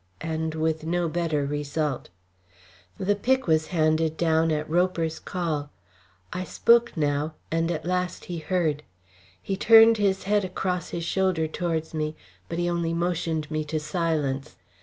and 0.21 0.55
with 0.55 0.83
no 0.83 1.07
better 1.07 1.45
result. 1.45 2.09
The 2.97 3.15
pick 3.15 3.45
was 3.45 3.67
handed 3.67 4.17
down 4.17 4.51
at 4.51 4.67
Roper's 4.67 5.19
call. 5.19 5.69
I 6.33 6.43
spoke 6.43 6.97
now, 6.97 7.35
and 7.51 7.69
at 7.69 7.85
last 7.85 8.25
he 8.25 8.39
heard. 8.39 8.81
He 9.39 9.55
turned 9.55 9.97
his 9.97 10.23
head 10.23 10.43
across 10.43 10.89
his 10.89 11.03
shoulder 11.03 11.45
towards 11.47 11.93
me, 11.93 12.15
but 12.49 12.57
he 12.57 12.67
only 12.67 12.95
motioned 12.95 13.51
me 13.51 13.63
to 13.65 13.79
silence. 13.79 14.55